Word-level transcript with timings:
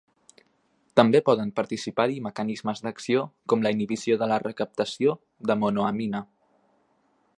També 0.99 1.19
poden 1.25 1.51
participar-hi 1.59 2.17
mecanismes 2.27 2.81
d'acció 2.87 3.27
com 3.53 3.67
la 3.67 3.73
inhibició 3.77 4.17
de 4.23 4.31
la 4.33 4.41
recaptació 4.45 5.15
de 5.53 5.59
monoamina. 5.65 6.23